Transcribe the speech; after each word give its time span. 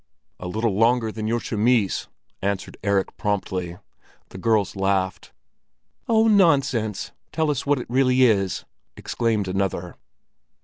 "A 0.39 0.47
little 0.47 0.73
longer 0.75 1.11
than 1.11 1.27
your 1.27 1.39
chemise," 1.39 2.07
answered 2.41 2.75
Erik 2.83 3.15
promptly. 3.17 3.77
The 4.29 4.39
girls 4.39 4.75
laughed. 4.75 5.31
"Oh, 6.09 6.27
nonsense! 6.27 7.11
Tell 7.31 7.51
us 7.51 7.67
what 7.67 7.77
it 7.77 7.85
really 7.87 8.23
is!" 8.23 8.65
exclaimed 8.97 9.47
another. 9.47 9.97